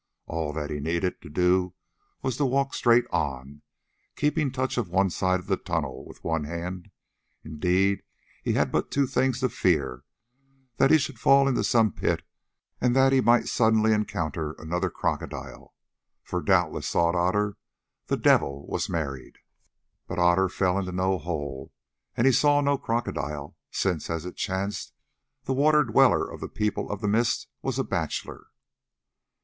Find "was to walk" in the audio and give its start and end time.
2.23-2.73